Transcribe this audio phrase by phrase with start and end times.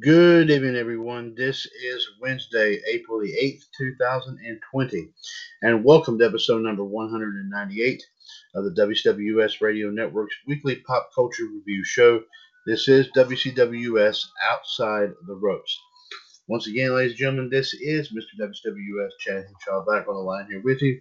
[0.00, 1.34] Good evening, everyone.
[1.34, 5.10] This is Wednesday, April the 8th, 2020,
[5.60, 8.02] and welcome to episode number 198
[8.54, 12.22] of the WCWS Radio Network's weekly pop culture review show.
[12.66, 15.78] This is WCWS Outside the Ropes.
[16.50, 18.34] Once again, ladies and gentlemen, this is Mr.
[18.40, 21.00] WCWS Chad Henshaw back on the line here with you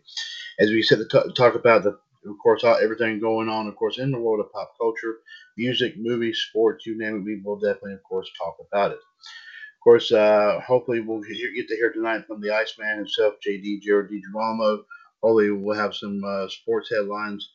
[0.59, 1.97] as we sit to talk about the
[2.27, 5.21] of course, everything going on, of course, in the world of pop culture,
[5.57, 8.99] music, movies, sports, you name it, we will definitely, of course, talk about it.
[8.99, 14.11] Of course, uh, hopefully we'll get to hear tonight from the Iceman himself, JD Jared
[14.11, 14.83] DiGirolamo.
[15.23, 17.49] Hopefully we'll have some uh, sports headlines.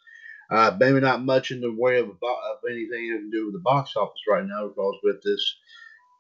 [0.51, 3.95] Uh, maybe not much in the way of, of anything to do with the box
[3.95, 5.57] office right now, because with this,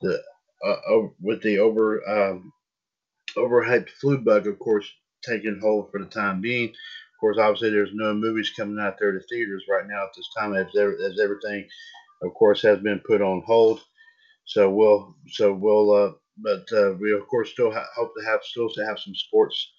[0.02, 0.22] the
[0.66, 2.52] uh, with the over um,
[3.36, 4.88] overhyped flu bug, of course,
[5.26, 9.12] taking hold for the time being Of course, obviously, there's no movies coming out there
[9.12, 11.66] to theaters right now at this time, as, as everything,
[12.22, 13.80] of course, has been put on hold.
[14.46, 18.40] So we'll, so we'll, uh, but uh, we of course still ha- hope to have
[18.44, 19.72] still to have some sports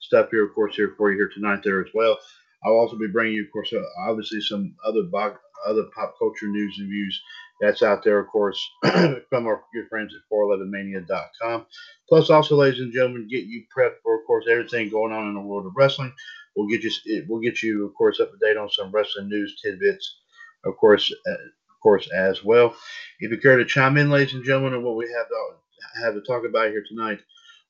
[0.00, 2.18] stuff here, of course, here for you here tonight there as well.
[2.64, 6.46] I'll also be bringing you, of course, uh, obviously some other bo- other pop culture
[6.46, 7.22] news and views
[7.62, 11.64] that's out there, of course, from our good friends at 411mania.com.
[12.08, 15.34] Plus, also, ladies and gentlemen, get you prepped for, of course, everything going on in
[15.34, 16.12] the world of wrestling.
[16.56, 19.60] We'll get you, we'll get you, of course, up to date on some wrestling news
[19.62, 20.22] tidbits,
[20.64, 22.74] of course, uh, of course, as well.
[23.20, 26.14] If you care to chime in, ladies and gentlemen, on what we have to have
[26.14, 27.20] to talk about here tonight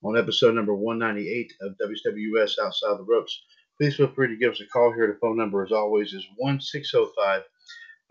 [0.03, 3.43] on episode number 198 of WWS Outside the Ropes,
[3.79, 5.07] please feel free to give us a call here.
[5.07, 7.43] The phone number, as always, is 1605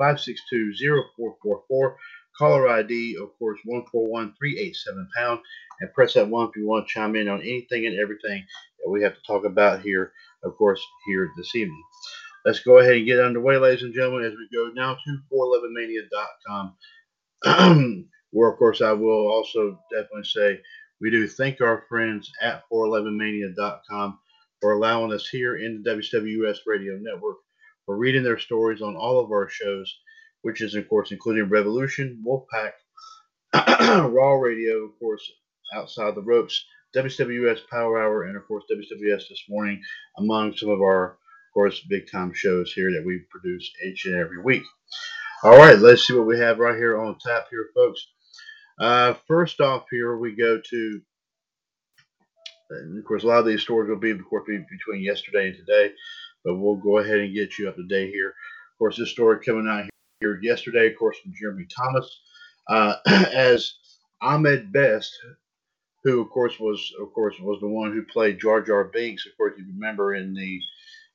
[0.01, 0.73] 562
[1.17, 1.97] 0444.
[2.38, 5.39] Caller ID, of course, 141387 pound.
[5.79, 8.44] And press that one if you want to chime in on anything and everything
[8.84, 10.13] that we have to talk about here
[10.44, 11.84] of course, here this evening.
[12.45, 15.19] Let's go ahead and get underway, ladies and gentlemen, as we go now to
[17.45, 20.59] 411mania.com, where, of course, I will also definitely say
[21.00, 24.19] we do thank our friends at 411mania.com
[24.59, 27.38] for allowing us here in the WWS Radio Network
[27.86, 30.00] for reading their stories on all of our shows,
[30.42, 32.74] which is, of course, including Revolution, Wolfpack,
[34.12, 35.30] Raw Radio, of course,
[35.74, 36.66] Outside the Ropes,
[36.96, 39.81] WWS Power Hour, and of course WWS This Morning,
[40.18, 44.16] among some of our, of course, big time shows here that we produce each and
[44.16, 44.63] every week.
[45.44, 48.06] All right, let's see what we have right here on tap here, folks.
[48.80, 51.02] Uh, first off, here we go to,
[52.69, 55.56] and of course, a lot of these stories will be, of course, between yesterday and
[55.56, 55.94] today,
[56.44, 58.29] but we'll go ahead and get you up to date here.
[58.29, 62.21] Of course, this story coming out here yesterday, of course, from Jeremy Thomas,
[62.69, 62.95] uh,
[63.33, 63.74] as
[64.21, 65.18] Ahmed Best,
[66.04, 69.25] who of course was of course was the one who played Jar Jar Binks.
[69.25, 70.60] Of course, you remember in the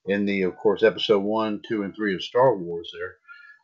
[0.06, 2.90] in the of course episode one, two, and three of Star Wars.
[2.92, 3.16] There,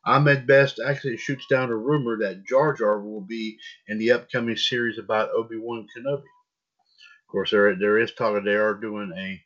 [0.05, 4.57] Ahmed Best actually shoots down a rumor that Jar Jar will be in the upcoming
[4.57, 6.23] series about Obi Wan Kenobi.
[6.23, 9.41] Of course, there there is talk that they are doing a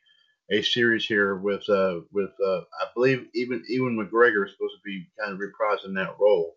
[0.51, 4.81] a series here with uh, with uh, I believe even Ewan McGregor is supposed to
[4.85, 6.55] be kind of reprising that role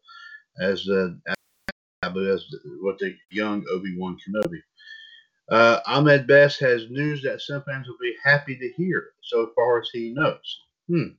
[0.61, 1.11] as uh,
[2.03, 2.45] as
[2.81, 4.63] what the young Obi Wan Kenobi.
[5.51, 9.81] Uh, Ahmed Best has news that some fans will be happy to hear, so far
[9.81, 10.61] as he knows.
[10.89, 11.15] Hmm.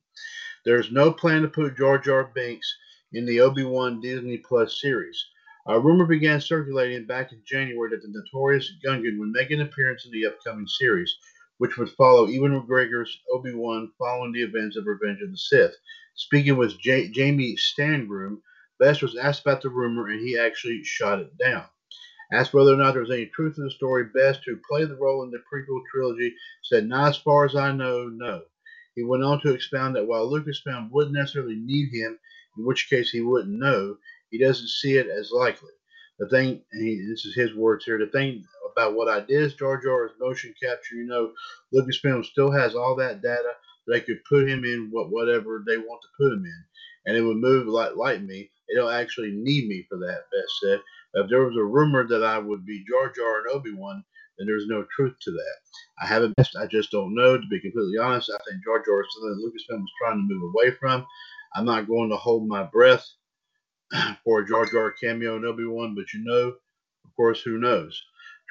[0.63, 2.74] There's no plan to put Jar Jar Binks
[3.13, 5.21] in the Obi-Wan Disney Plus series.
[5.67, 10.06] A rumor began circulating back in January that the notorious Gungan would make an appearance
[10.06, 11.13] in the upcoming series,
[11.62, 15.75] which would follow Ewan McGregor's Obi-Wan following the events of Revenge of the Sith.
[16.16, 18.42] Speaking with J- Jamie Stangroom,
[18.80, 21.63] Best was asked about the rumor and he actually shot it down.
[22.34, 24.96] Asked whether or not there was any truth to the story, Best, who played the
[24.96, 28.42] role in the prequel trilogy, said, Not as far as I know, no.
[28.96, 32.18] He went on to expound that while Lucasfilm wouldn't necessarily need him,
[32.58, 33.98] in which case he wouldn't know,
[34.31, 35.69] he doesn't see it as likely.
[36.18, 39.81] The thing, he, this is his words here, the thing about what I did Jar
[39.81, 41.31] Jar's motion capture, you know,
[41.73, 43.53] Lucasfilm still has all that data.
[43.88, 46.63] They could put him in what whatever they want to put him in.
[47.06, 48.51] And it would move like, like me.
[48.69, 50.79] They don't actually need me for that, Best said.
[51.13, 54.03] If there was a rumor that I would be Jar Jar and Obi-Wan,
[54.38, 55.56] then there's no truth to that.
[56.01, 57.38] I haven't, I just don't know.
[57.38, 60.53] To be completely honest, I think Jar Jar is something Lucasfilm was trying to move
[60.53, 61.06] away from.
[61.56, 63.06] I'm not going to hold my breath
[64.24, 66.53] for a Jar Jar cameo in Obi Wan, but you know,
[67.06, 68.01] of course, who knows?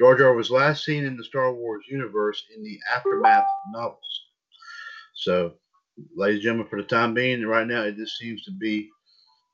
[0.01, 4.25] Jar Jar was last seen in the Star Wars universe in the Aftermath novels.
[5.15, 5.55] So,
[6.17, 8.89] ladies and gentlemen, for the time being, right now, it just seems to be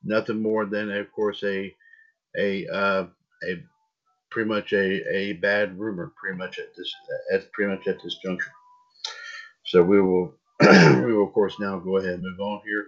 [0.05, 1.75] nothing more than, of course, a
[2.37, 3.07] a uh,
[3.43, 3.63] a
[4.31, 6.93] pretty much a, a bad rumor, pretty much at this
[7.33, 8.51] at pretty much at this juncture.
[9.65, 12.85] So we will we will of course now go ahead and move on here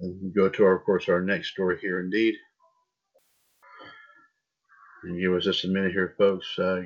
[0.00, 2.34] and go to our of course our next story here indeed.
[5.04, 6.58] And give us just a minute here, folks.
[6.58, 6.82] Uh,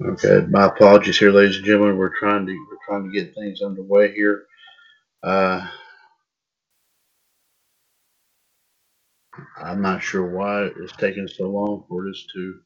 [0.00, 1.96] Okay, my apologies here, ladies and gentlemen.
[1.98, 4.44] We're trying to we're trying to get things underway here.
[5.22, 5.66] Uh,
[9.62, 12.60] I'm not sure why it's taking so long for this to.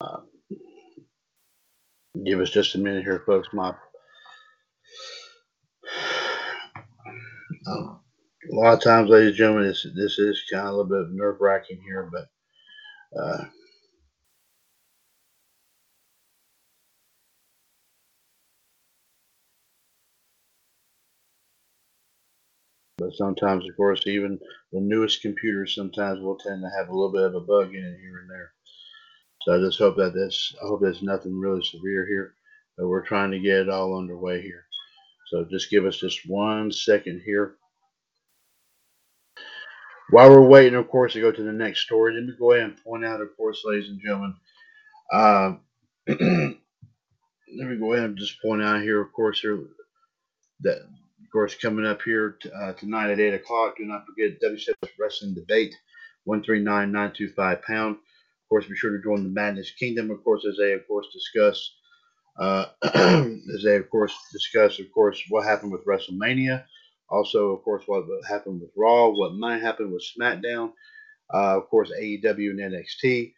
[2.26, 3.48] Give us just a minute here, folks.
[3.52, 3.74] My
[7.66, 8.00] um,
[8.52, 11.12] a lot of times, ladies and gentlemen, this this is kind of a little bit
[11.14, 12.28] nerve wracking here, but
[13.20, 13.44] uh,
[23.16, 24.38] sometimes, of course, even
[24.72, 27.84] the newest computers sometimes will tend to have a little bit of a bug in
[27.84, 28.52] it here and there.
[29.42, 32.34] So I just hope that this I hope there's nothing really severe here,
[32.78, 34.64] but we're trying to get it all underway here.
[35.28, 37.56] So just give us just one second here.
[40.10, 42.66] While we're waiting, of course, to go to the next story, let me go ahead
[42.66, 44.34] and point out, of course, ladies and gentlemen,
[45.12, 45.52] uh,
[46.08, 46.18] let
[47.68, 49.58] me go ahead and just point out here, of course, here
[50.60, 50.78] that,
[51.34, 55.74] course, coming up here uh, tonight at 8 o'clock, do not forget WCW Wrestling Debate,
[56.24, 57.96] 139925 pound.
[57.96, 61.08] Of course, be sure to join the Madness Kingdom, of course, as they, of course,
[61.12, 61.74] discuss,
[62.40, 66.64] uh, as they, of course, discuss, of course, what happened with WrestleMania
[67.08, 70.72] also, of course, what happened with Raw, what might happen with SmackDown,
[71.32, 73.32] uh, of course, AEW and NXT.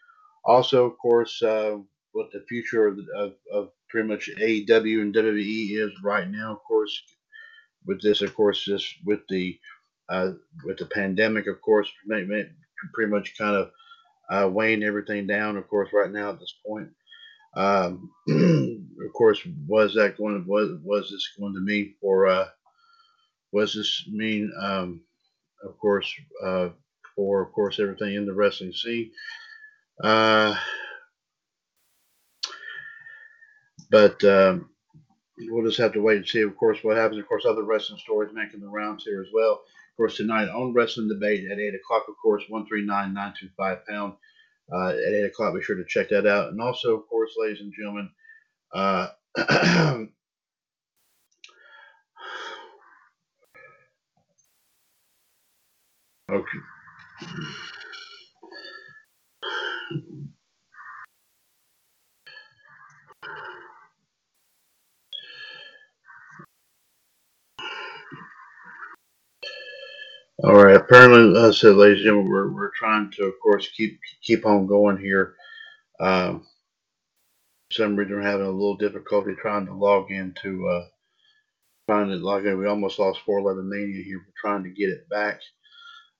[0.45, 1.79] Also, of course, uh,
[2.12, 6.59] what the future of, of, of, pretty much AEW and WWE is right now, of
[6.67, 7.03] course,
[7.87, 9.59] with this, of course, just with the
[10.09, 10.31] uh,
[10.64, 13.71] with the pandemic, of course, pretty much kind of
[14.31, 16.88] uh, weighing everything down, of course, right now at this point.
[17.57, 22.47] Um, of course, was that going to was was this going to mean for uh,
[23.55, 24.52] does this mean?
[24.61, 25.00] Um,
[25.64, 26.12] of course,
[26.45, 26.69] uh,
[27.14, 29.11] for of course everything in the wrestling scene.
[30.02, 30.55] Uh,
[33.90, 34.71] but um,
[35.38, 37.21] we'll just have to wait and see, of course, what happens.
[37.21, 39.52] Of course, other wrestling stories making the rounds here as well.
[39.52, 44.14] Of course, tonight on Wrestling Debate at 8 o'clock, of course, 139925 pound.
[44.73, 46.49] Uh, at 8 o'clock, be sure to check that out.
[46.49, 48.11] And also, of course, ladies and gentlemen,
[48.75, 49.09] uh,
[56.28, 56.59] Okay.
[70.45, 70.76] All right.
[70.76, 74.66] Apparently, I said, ladies and gentlemen, we're, we're trying to, of course, keep keep on
[74.66, 75.35] going here.
[75.99, 76.47] Um,
[77.73, 80.87] some reason, we're having a little difficulty trying to log into uh,
[81.88, 82.59] trying to log in.
[82.59, 84.19] we almost lost 411 Mania here.
[84.19, 85.40] We're trying to get it back.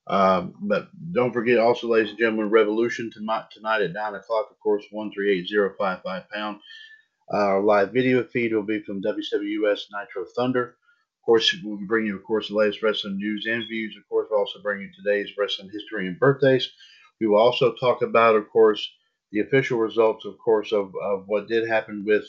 [0.07, 4.59] Um, but don't forget also, ladies and gentlemen, Revolution tonight, tonight at 9 o'clock, of
[4.61, 6.61] course, 138055 pound.
[7.29, 10.77] Our live video feed will be from WWS Nitro Thunder.
[11.27, 13.97] Of course, we'll bring you, of course, the latest wrestling news and views.
[13.97, 16.71] Of course, we'll also bring you today's wrestling history and birthdays.
[17.21, 18.89] We will also talk about, of course,
[19.33, 22.23] the official results, of course, of, of what did happen with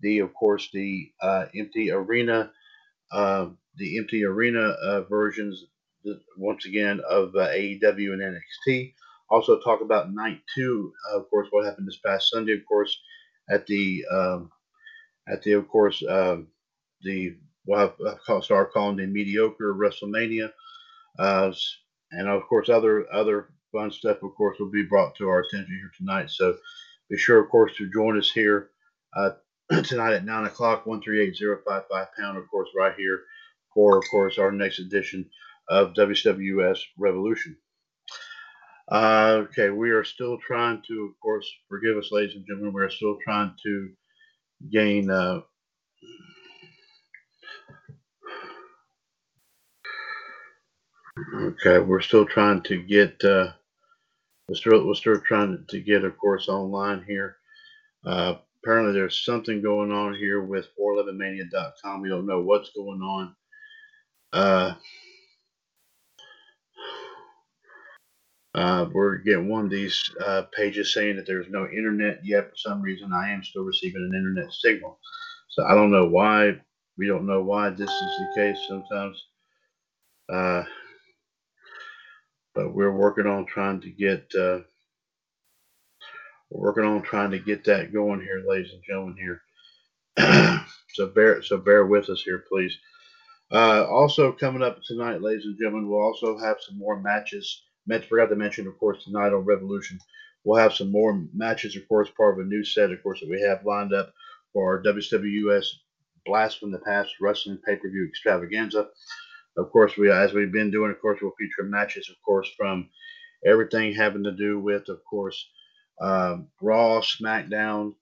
[0.00, 2.50] the, of course, the uh, empty arena,
[3.12, 5.66] uh, the empty arena uh, versions,
[6.38, 8.94] once again, of uh, AEW and NXT.
[9.28, 12.98] Also talk about night two, of course, what happened this past Sunday, of course,
[13.50, 14.50] at the um,
[15.28, 16.48] at the of course um,
[17.02, 17.36] the
[17.74, 20.50] I've started calling the mediocre WrestleMania,
[21.18, 21.52] uh,
[22.12, 25.78] and of course other other fun stuff of course will be brought to our attention
[25.80, 26.30] here tonight.
[26.30, 26.56] So
[27.08, 28.70] be sure of course to join us here
[29.16, 29.30] uh,
[29.84, 33.22] tonight at nine o'clock, one three eight zero five five pound of course right here
[33.74, 35.28] for of course our next edition
[35.68, 37.56] of WWS Revolution.
[38.90, 42.82] Uh, okay, we are still trying to, of course, forgive us, ladies and gentlemen, we
[42.82, 43.90] are still trying to
[44.72, 45.08] gain.
[45.08, 45.40] Uh,
[51.34, 53.22] okay, we're still trying to get.
[53.24, 53.52] Uh,
[54.48, 57.36] we're still we're still trying to get, of course, online here.
[58.06, 62.02] Uh, apparently, there's something going on here with 411mania.com.
[62.02, 63.36] We don't know what's going on.
[64.32, 64.72] Uh,
[68.54, 72.50] Uh, we're getting one of these uh, pages saying that there's no internet yet.
[72.50, 75.00] For some reason, I am still receiving an internet signal.
[75.50, 76.54] So I don't know why.
[76.98, 79.26] We don't know why this is the case sometimes.
[82.60, 84.60] But we're working on trying to get uh,
[86.50, 89.16] we're working on trying to get that going here, ladies and gentlemen.
[89.16, 89.42] Here,
[90.94, 92.76] so bear so bear with us here, please.
[93.52, 98.04] Uh, also coming up tonight, ladies and gentlemen, we'll also have some more matches Meant
[98.04, 99.98] forgot to mention, of course, tonight on Revolution,
[100.44, 103.28] we'll have some more matches, of course, part of a new set, of course, that
[103.28, 104.12] we have lined up
[104.52, 105.66] for our WWS
[106.26, 108.88] Blast from the Past Wrestling Pay Per View Extravaganza.
[109.56, 112.88] Of course, we as we've been doing, of course, we'll feature matches, of course, from
[113.44, 115.48] everything having to do with, of course,
[116.00, 117.94] um, Raw, SmackDown,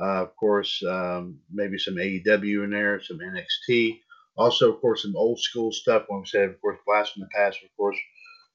[0.00, 4.00] uh, of course, um, maybe some AEW in there, some NXT.
[4.36, 6.04] Also, of course, some old school stuff.
[6.08, 7.96] When we said, of course, Blast from the Past, of course,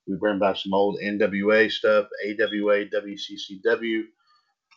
[0.07, 4.03] we bring back some old NWA stuff, AWA, WCCW,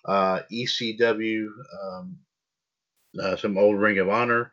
[0.05, 1.47] uh, ECW,
[1.83, 2.19] um,
[3.23, 4.51] uh, some old Ring of Honor,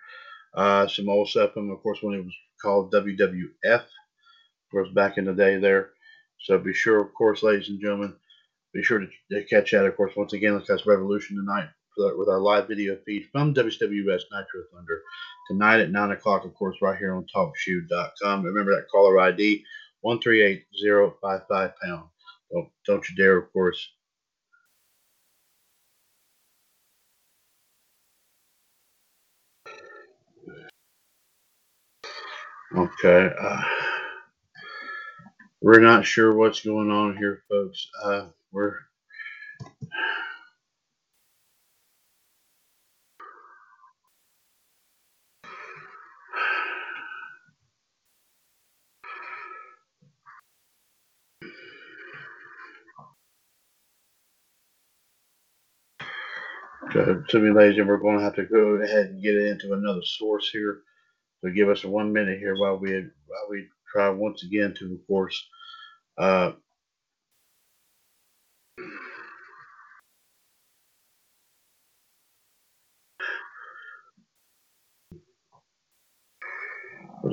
[0.53, 3.85] uh, some old stuff from, of course, when it was called WWF, of
[4.71, 5.91] course, back in the day there.
[6.41, 8.15] So be sure, of course, ladies and gentlemen,
[8.73, 12.27] be sure to, to catch that, of course, once again, let's catch Revolution tonight with
[12.27, 15.01] our live video feed from WWS Nitro Thunder
[15.47, 18.43] tonight at 9 o'clock, of course, right here on TalkShoe.com.
[18.43, 19.63] Remember that caller ID
[20.01, 22.09] 138055 pound.
[22.51, 23.94] Don't, don't you dare, of course.
[32.73, 33.29] Okay.
[33.37, 33.61] Uh,
[35.61, 37.87] we're not sure what's going on here, folks.
[38.03, 38.75] Uh, we're
[57.29, 60.01] to me, ladies, and we're going to have to go ahead and get into another
[60.03, 60.81] source here.
[61.45, 65.05] So give us one minute here while we while we try once again to, of
[65.05, 65.47] course,
[66.17, 66.53] uh,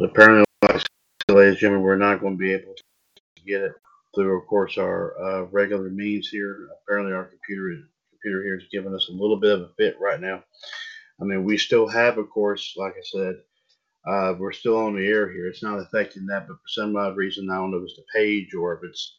[0.04, 0.44] apparently,
[1.30, 3.72] ladies and gentlemen, we're not going to be able to get it
[4.14, 6.68] through, of course, our uh, regular means here.
[6.82, 10.20] Apparently, our computer computer here is giving us a little bit of a fit right
[10.20, 10.44] now.
[11.18, 13.36] I mean, we still have, of course, like I said,
[14.06, 15.46] uh, we're still on the air here.
[15.46, 18.04] It's not affecting that, but for some odd reason, I don't know if it's the
[18.14, 19.18] page or if it's,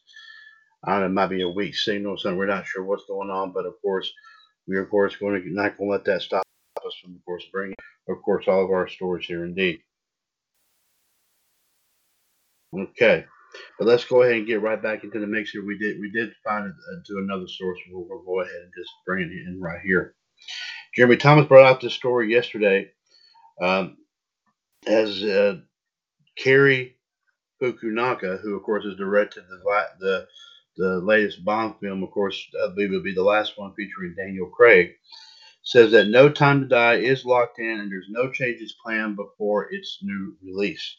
[0.84, 2.38] I don't know, it might be a weak signal or something.
[2.38, 4.12] We're not sure what's going on, but of course,
[4.66, 6.44] we are, of course, going to not going to let that stop
[6.86, 7.76] us from, of course, bringing,
[8.08, 9.80] of course, all of our stories here indeed.
[12.78, 13.24] Okay.
[13.78, 15.64] But let's go ahead and get right back into the mix here.
[15.64, 17.78] We did we did find it uh, to another source.
[17.90, 20.14] We'll, we'll go ahead and just bring it in right here.
[20.96, 22.90] Jeremy Thomas brought out this story yesterday.
[23.62, 23.96] Um,
[24.86, 25.58] as uh,
[26.36, 26.96] Cary
[27.62, 29.60] Fukunaga, who of course has directed the
[30.00, 30.28] the
[30.76, 34.48] the latest Bond film, of course, I believe it'll be the last one featuring Daniel
[34.48, 34.92] Craig,
[35.62, 39.72] says that No Time to Die is locked in and there's no changes planned before
[39.72, 40.96] its new release.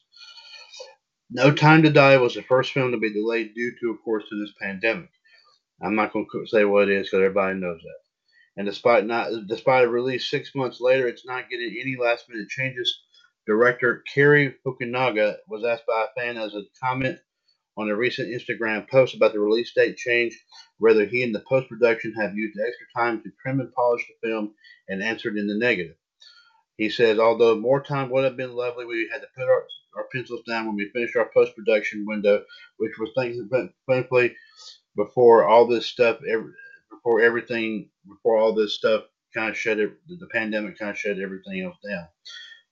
[1.30, 4.24] No Time to Die was the first film to be delayed due to, of course,
[4.30, 5.10] to this pandemic.
[5.82, 8.00] I'm not going to say what it is because everybody knows that.
[8.58, 12.48] And despite not, despite a release six months later, it's not getting any last minute
[12.50, 13.02] changes.
[13.48, 17.20] Director Cary Fukunaga was asked by a fan as a comment
[17.78, 20.38] on a recent Instagram post about the release date change
[20.78, 24.28] whether he and the post production have used extra time to trim and polish the
[24.28, 24.54] film
[24.88, 25.96] and answered in the negative.
[26.78, 30.08] He says, although more time would have been lovely, we had to put our, our
[30.12, 32.44] pencils down when we finished our post production window,
[32.78, 33.12] which was
[33.88, 34.36] thankfully
[34.96, 36.20] before all this stuff,
[36.90, 41.20] before everything, before all this stuff kind of shut it, the pandemic kind of shut
[41.20, 42.08] everything else down.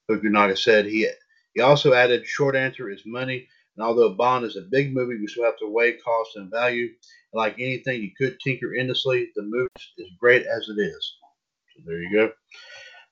[0.10, 1.08] Fukunaga said he
[1.54, 3.48] he also added, short answer is money.
[3.78, 6.88] And although Bond is a big movie, we still have to weigh cost and value.
[6.88, 9.30] And like anything, you could tinker endlessly.
[9.36, 11.16] The movie is great as it is.
[11.76, 12.32] So there you go.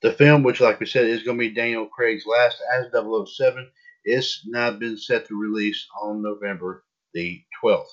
[0.02, 3.70] The film, which, like we said, is going to be Daniel Craig's last as 007,
[4.06, 6.84] is now been set to release on November
[7.14, 7.86] the 12th.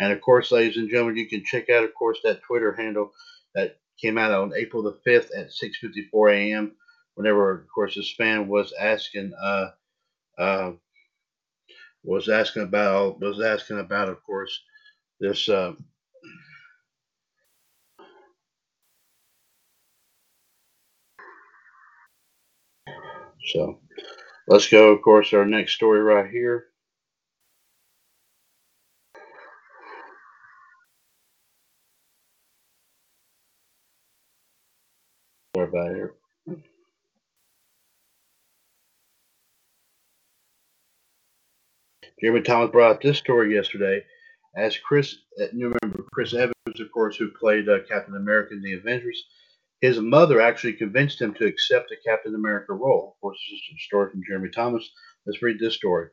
[0.00, 3.12] And of course, ladies and gentlemen, you can check out, of course, that Twitter handle
[3.54, 6.72] that came out on April the 5th at 6:54 a.m.
[7.16, 9.70] Whenever, of course, this fan was asking uh,
[10.38, 10.72] uh,
[12.04, 14.60] was asking about was asking about, of course,
[15.20, 15.48] this.
[15.48, 15.74] Uh,
[23.46, 23.80] so
[24.48, 26.66] let's go, of course, our next story right here.
[35.56, 36.14] Sorry about here.
[42.20, 44.02] Jeremy Thomas brought up this story yesterday
[44.56, 48.62] as Chris, uh, you remember Chris Evans, of course, who played uh, Captain America in
[48.62, 49.22] the Avengers.
[49.82, 53.12] His mother actually convinced him to accept the Captain America role.
[53.14, 54.90] Of course, this is a story from Jeremy Thomas.
[55.26, 56.08] Let's read this story.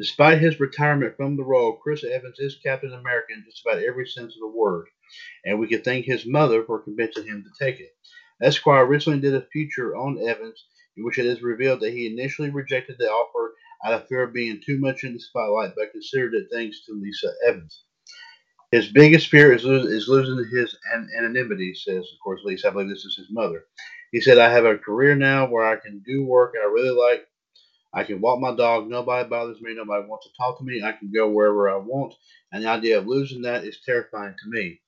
[0.00, 4.06] Despite his retirement from the role, Chris Evans is Captain America in just about every
[4.08, 4.88] sense of the word,
[5.44, 7.94] and we can thank his mother for convincing him to take it.
[8.42, 12.50] Esquire recently did a feature on Evans in which it is revealed that he initially
[12.50, 16.34] rejected the offer out of fear of being too much in the spotlight, but considered
[16.34, 17.84] it thanks to Lisa Evans.
[18.72, 22.68] His biggest fear is, lo- is losing his an- anonymity, says, of course, Lisa.
[22.68, 23.64] I believe this is his mother.
[24.12, 27.26] He said, I have a career now where I can do work I really like.
[27.94, 28.88] I can walk my dog.
[28.88, 29.74] Nobody bothers me.
[29.74, 30.82] Nobody wants to talk to me.
[30.82, 32.14] I can go wherever I want.
[32.52, 34.80] And the idea of losing that is terrifying to me.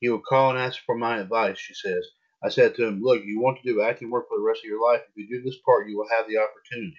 [0.00, 2.06] He would call and ask for my advice, she says.
[2.44, 4.70] I said to him, Look, you want to do acting work for the rest of
[4.70, 5.02] your life.
[5.08, 6.98] If you do this part, you will have the opportunity.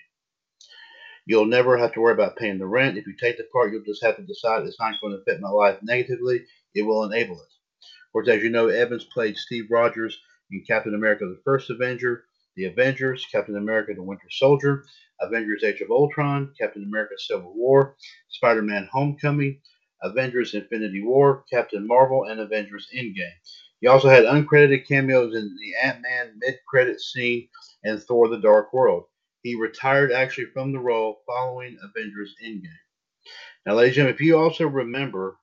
[1.30, 2.98] You'll never have to worry about paying the rent.
[2.98, 5.39] If you take the part, you'll just have to decide it's not going to affect
[5.42, 6.44] my life negatively.
[6.74, 7.54] It will enable it.
[7.84, 10.20] Of course, as you know, Evans played Steve Rogers
[10.52, 14.86] in Captain America the First Avenger, The Avengers, Captain America the Winter Soldier,
[15.22, 17.96] Avengers Age of Ultron, Captain America Civil War,
[18.30, 19.62] Spider Man Homecoming,
[20.02, 23.38] Avengers Infinity War, Captain Marvel, and Avengers Endgame.
[23.82, 27.50] He also had uncredited cameos in the Ant Man mid credit scene
[27.84, 29.04] and Thor the Dark World.
[29.43, 32.67] He retired actually from the role following Avengers Endgame.
[33.65, 35.38] Now, ladies and gentlemen, if you also remember,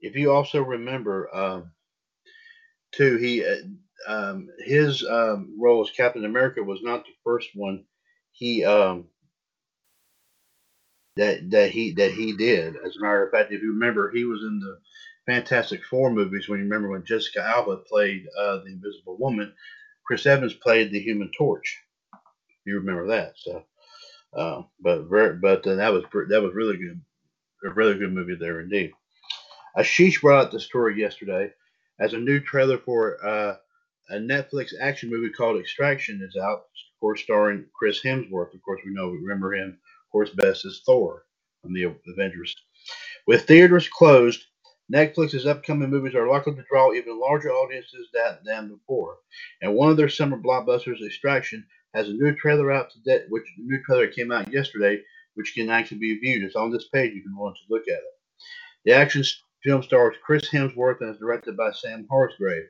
[0.00, 1.72] if you also remember, um,
[2.92, 3.56] too, he uh,
[4.08, 7.84] um, his um, role as Captain America was not the first one
[8.32, 9.06] he um,
[11.16, 12.74] that that he that he did.
[12.84, 14.78] As a matter of fact, if you remember, he was in the
[15.26, 16.48] Fantastic Four movies.
[16.48, 19.52] When you remember when Jessica Alba played uh, the Invisible Woman,
[20.04, 21.82] Chris Evans played the Human Torch
[22.66, 23.34] you remember that.
[23.36, 23.64] So,
[24.36, 27.00] uh, but very, but that was that was really good,
[27.64, 28.92] a really good movie there indeed.
[29.78, 31.52] Ashish brought out the story yesterday
[32.00, 33.56] as a new trailer for uh,
[34.10, 36.58] a Netflix action movie called Extraction is out.
[36.58, 38.54] Of course, starring Chris Hemsworth.
[38.54, 39.70] Of course, we know we remember him.
[39.70, 41.24] Of course, best as Thor
[41.62, 42.54] from the Avengers.
[43.26, 44.44] With theaters closed,
[44.92, 49.16] Netflix's upcoming movies are likely to draw even larger audiences than, than before.
[49.60, 53.64] And one of their summer blockbusters, Extraction, has a new trailer out today, which the
[53.64, 55.02] new trailer came out yesterday,
[55.34, 56.44] which can actually be viewed.
[56.44, 58.14] It's on this page if you want to look at it.
[58.84, 59.24] The action
[59.64, 62.66] film stars Chris Hemsworth and is directed by Sam Hargrave,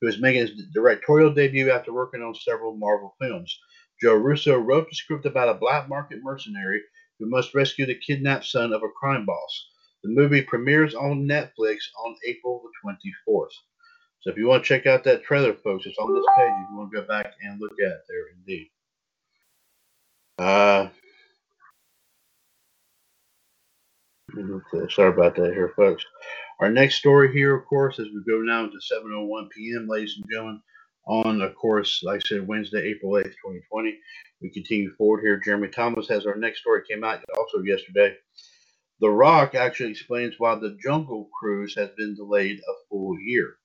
[0.00, 3.58] who is making his directorial debut after working on several Marvel films.
[4.00, 6.80] Joe Russo wrote the script about a black market mercenary
[7.18, 9.68] who must rescue the kidnapped son of a crime boss.
[10.04, 13.50] The movie premieres on Netflix on April the 24th.
[14.20, 16.50] So if you want to check out that trailer, folks, it's on this page.
[16.50, 18.70] If you want to go back and look at it there, indeed.
[20.38, 20.88] Uh,
[24.90, 26.04] sorry about that here, folks.
[26.60, 28.72] Our next story here, of course, as we go now to
[29.06, 30.60] 7.01 p.m., ladies and gentlemen,
[31.06, 33.96] on, of course, like I said, Wednesday, April 8th, 2020.
[34.42, 35.40] We continue forward here.
[35.42, 38.14] Jeremy Thomas has our next story came out also yesterday.
[39.00, 43.56] The Rock actually explains why the Jungle Cruise has been delayed a full year.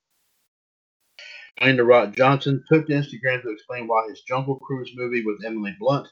[1.60, 5.44] Dwayne The Rock Johnson took to Instagram to explain why his Jungle Cruise movie with
[5.44, 6.08] Emily Blunt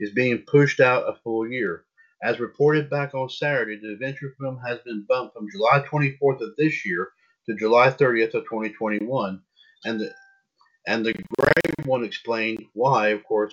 [0.00, 1.84] is being pushed out a full year.
[2.22, 6.56] As reported back on Saturday, the adventure film has been bumped from July 24th of
[6.56, 7.10] this year
[7.46, 9.40] to July 30th of 2021,
[9.84, 10.12] and the
[10.86, 13.52] and the great one explained why, of course,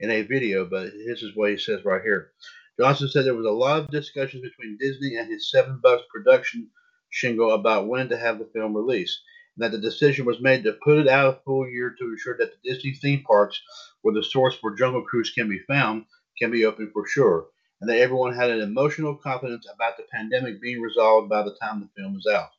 [0.00, 2.32] in a video, but this is what he says right here.
[2.78, 6.68] Johnson said there was a lot of discussions between Disney and his Seven Bucks production
[7.10, 9.20] shingle about when to have the film released,
[9.58, 12.52] that the decision was made to put it out a full year to ensure that
[12.52, 13.60] the Disney theme parks,
[14.02, 16.06] where the source for Jungle Cruise can be found,
[16.38, 17.48] can be open for sure,
[17.80, 21.80] and that everyone had an emotional confidence about the pandemic being resolved by the time
[21.80, 22.50] the film was out.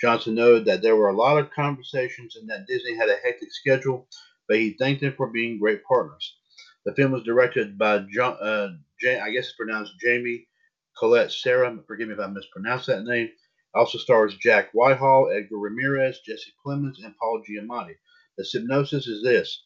[0.00, 3.52] Johnson noted that there were a lot of conversations and that Disney had a hectic
[3.52, 4.06] schedule,
[4.48, 6.36] but he thanked them for being great partners.
[6.84, 8.68] The film was directed by John, uh,
[9.00, 10.46] J- I guess it's pronounced Jamie
[10.98, 11.78] Collet-Serra.
[11.86, 13.30] Forgive me if I mispronounced that name.
[13.74, 17.96] Also stars Jack Whitehall, Edgar Ramirez, Jesse Plemons, and Paul Giamatti.
[18.38, 19.64] The synopsis is this.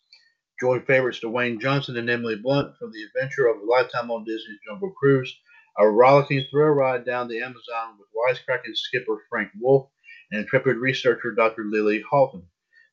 [0.61, 4.59] Join favorites Dwayne Johnson and Emily Blunt for the adventure of a lifetime on Disney's
[4.67, 5.39] Jungle Cruise,
[5.79, 9.91] a rollicking thrill ride down the Amazon with wisecracking skipper Frank Wolff
[10.31, 11.65] and intrepid researcher Dr.
[11.65, 12.49] Lily Houghton.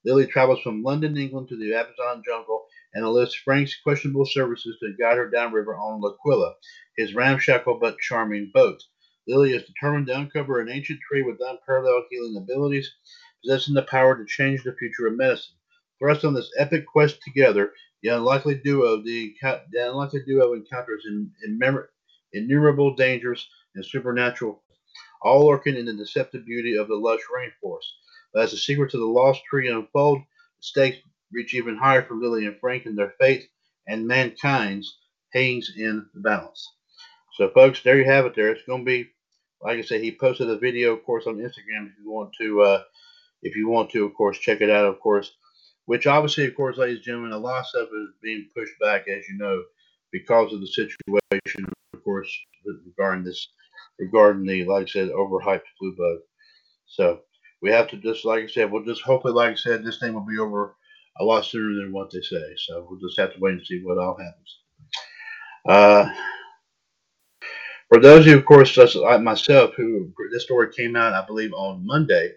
[0.06, 4.94] Lily travels from London, England to the Amazon jungle and enlists Frank's questionable services to
[5.00, 6.54] guide her downriver on La Quila,
[6.96, 8.84] his ramshackle but charming boat.
[9.28, 12.92] Lily is determined to uncover an ancient tree with unparalleled healing abilities,
[13.44, 15.56] possessing the power to change the future of medicine.
[16.00, 17.72] Thrust on this epic quest together,
[18.04, 21.60] the unlikely duo, the, the unlikely duo encounters in, in,
[22.34, 24.62] innumerable dangers and supernatural
[25.22, 27.88] all lurking in the deceptive beauty of the lush rainforest.
[28.34, 30.98] But as the secrets of the lost tree unfold, the stakes
[31.34, 33.50] reach even higher for Lily and Frank and their fate
[33.88, 35.00] and mankind's
[35.34, 36.72] hangs in the balance.
[37.34, 38.36] So, folks, there you have it.
[38.36, 39.10] There, it's going to be,
[39.62, 41.88] like I said, he posted a video, of course, on Instagram.
[41.88, 42.84] If you want to, uh,
[43.42, 44.86] if you want to, of course, check it out.
[44.86, 45.32] Of course,
[45.86, 49.08] which obviously, of course, ladies and gentlemen, a lot of stuff is being pushed back,
[49.08, 49.64] as you know,
[50.12, 52.32] because of the situation, of course,
[52.86, 53.48] regarding this
[54.00, 56.20] regarding the, like I said, overhyped flu bug.
[56.86, 57.22] So
[57.62, 60.14] we have to just, like I said, we'll just hopefully, like I said, this thing
[60.14, 60.76] will be over
[61.20, 62.56] a lot sooner than what they say.
[62.58, 64.60] So we'll just have to wait and see what all happens.
[65.68, 66.14] Uh,
[67.90, 71.26] for those of you, of course, just like myself, who this story came out, I
[71.26, 72.34] believe, on Monday.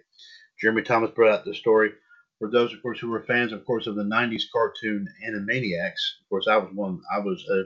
[0.61, 1.91] Jeremy Thomas brought out the story.
[2.37, 6.29] For those, of course, who were fans, of course, of the '90s cartoon Animaniacs, of
[6.29, 7.01] course, I was one.
[7.13, 7.63] I was a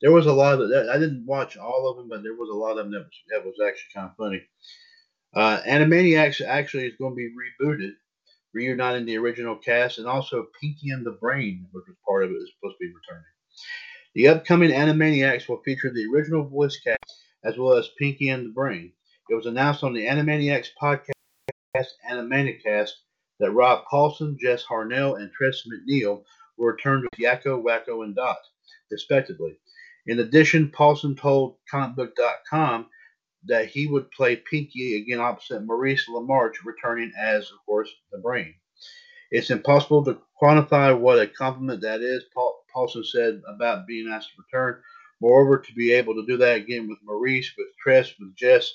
[0.00, 0.88] there was a lot of that.
[0.88, 3.22] I didn't watch all of them, but there was a lot of them that was,
[3.30, 4.42] that was actually kind of funny.
[5.34, 7.92] Uh, Animaniacs actually is going to be rebooted,
[8.54, 12.34] reuniting the original cast, and also Pinky and the Brain, which was part of it,
[12.34, 13.24] is supposed to be returning.
[14.14, 18.50] The upcoming Animaniacs will feature the original voice cast as well as Pinky and the
[18.52, 18.92] Brain.
[19.28, 21.12] It was announced on the Animaniacs podcast,
[22.10, 22.90] Animanicast,
[23.38, 26.24] that Rob Paulsen, Jess Harnell, and Tress MacNeille
[26.56, 28.38] will return to Yakko, Wakko, and Dot,
[28.90, 29.58] respectively.
[30.06, 32.86] In addition, Paulsen told comicbook.com
[33.44, 38.54] that he would play Pinky again opposite Maurice LaMarche, returning as, of course, the Brain.
[39.30, 44.30] It's impossible to quantify what a compliment that is, Paul, Paulsen said about being asked
[44.30, 44.80] to return.
[45.20, 48.72] Moreover, to be able to do that again with Maurice, with Tress, with Jess,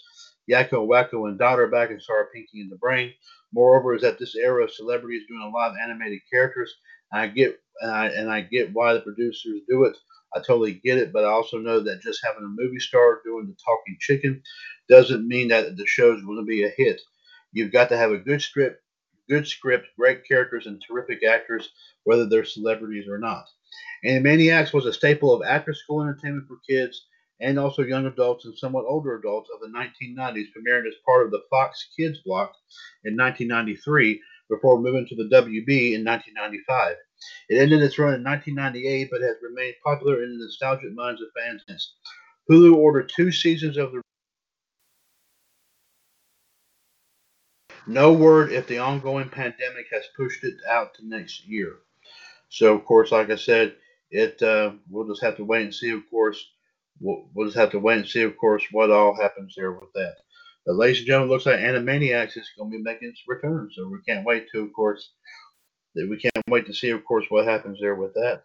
[0.49, 3.13] Yakko, Wakko, and Daughter back and star Pinky and the Brain.
[3.53, 6.73] Moreover, is that this era of celebrities doing a lot of animated characters.
[7.13, 9.95] I get and I, and I get why the producers do it.
[10.35, 13.45] I totally get it, but I also know that just having a movie star doing
[13.47, 14.41] the talking chicken
[14.89, 17.01] doesn't mean that the show's going to be a hit.
[17.51, 18.81] You've got to have a good script,
[19.29, 21.69] good script, great characters, and terrific actors,
[22.03, 23.45] whether they're celebrities or not.
[24.05, 27.07] Animaniacs was a staple of after school entertainment for kids
[27.39, 31.31] and also young adults and somewhat older adults of the 1990s, premiering as part of
[31.31, 32.53] the Fox Kids block
[33.03, 36.95] in 1993 before moving to the WB in 1995.
[37.49, 41.27] It ended its run in 1998, but has remained popular in the nostalgic minds of
[41.35, 41.95] fans since.
[42.49, 44.01] Hulu ordered two seasons of the.
[47.87, 51.79] No word if the ongoing pandemic has pushed it out to next year.
[52.53, 53.73] So, of course, like I said,
[54.11, 55.89] it uh, we'll just have to wait and see.
[55.89, 56.51] Of course,
[56.99, 58.21] we'll, we'll just have to wait and see.
[58.21, 60.17] Of course, what all happens there with that.
[60.63, 63.71] But, ladies and gentlemen, looks like Animaniacs is going to be making its return.
[63.73, 65.13] So we can't wait to, of course,
[65.95, 68.43] we can't wait to see, of course, what happens there with that.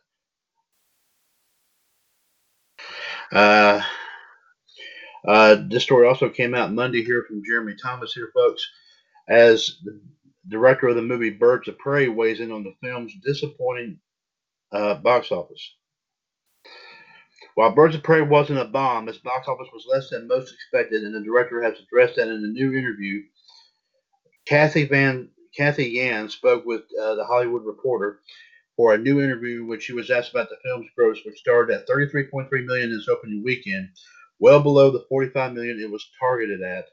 [3.31, 3.83] Uh,
[5.27, 8.67] uh, this story also came out Monday here from Jeremy Thomas here, folks.
[9.29, 9.77] As
[10.49, 13.99] director of the movie Birds of Prey, weighs in on the film's disappointing
[14.73, 15.75] uh, box office.
[17.55, 21.03] While Birds of Prey wasn't a bomb, its box office was less than most expected,
[21.03, 23.23] and the director has addressed that in a new interview.
[24.47, 28.21] Kathy Van Cathy Yan spoke with uh, the Hollywood Reporter
[28.77, 31.89] for a new interview when she was asked about the film's gross, which started at
[31.89, 33.89] 33.3 million in its opening weekend,
[34.39, 36.87] well below the 45 million it was targeted at.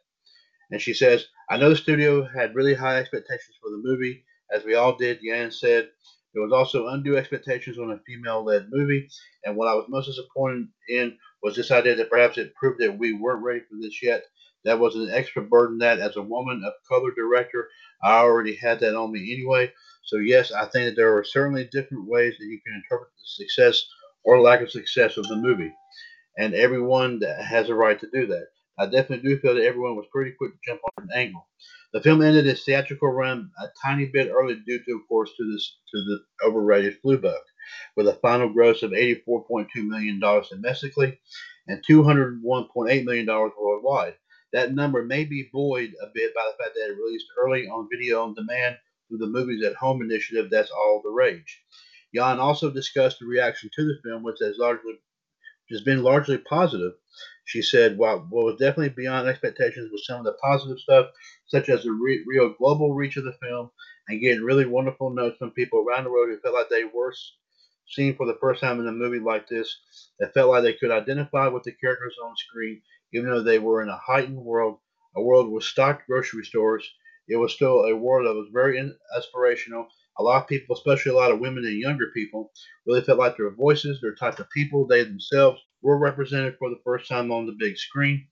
[0.71, 4.63] And she says, I know the studio had really high expectations for the movie, as
[4.63, 5.19] we all did.
[5.21, 5.89] Yan said,
[6.33, 9.07] there was also undue expectations on a female-led movie,
[9.45, 12.97] and what I was most disappointed in was this idea that perhaps it proved that
[12.97, 14.23] we weren't ready for this yet.
[14.65, 17.69] That was an extra burden that, as a woman of color director,
[18.03, 19.71] I already had that on me anyway.
[20.03, 23.45] So yes, I think that there are certainly different ways that you can interpret the
[23.45, 23.85] success
[24.23, 25.71] or lack of success of the movie,
[26.37, 28.47] and everyone has a right to do that.
[28.77, 31.47] I definitely do feel that everyone was pretty quick to jump on an angle.
[31.93, 35.51] The film ended its theatrical run a tiny bit early due to, of course, to
[35.51, 37.41] this to the overrated flu bug,
[37.95, 41.19] with a final gross of $84.2 million domestically
[41.67, 44.15] and $201.8 million worldwide.
[44.51, 47.87] That number may be buoyed a bit by the fact that it released early on
[47.91, 51.61] video on demand through the Movies at Home initiative that's all the rage.
[52.11, 54.93] Yan also discussed the reaction to the film, which has largely
[55.69, 56.93] has been largely positive.
[57.45, 61.11] She said, "What what was definitely beyond expectations was some of the positive stuff,
[61.47, 63.71] such as the re- real global reach of the film
[64.09, 67.13] and getting really wonderful notes from people around the world who felt like they were
[67.87, 69.77] seen for the first time in a movie like this,
[70.19, 72.81] that felt like they could identify with the characters on screen,
[73.13, 74.79] even though they were in a heightened world,
[75.15, 76.87] a world with stocked grocery stores.
[77.27, 78.77] It was still a world that was very
[79.17, 82.51] aspirational a lot of people, especially a lot of women and younger people,
[82.87, 86.79] really felt like their voices, their type of people, they themselves were represented for the
[86.83, 88.27] first time on the big screen.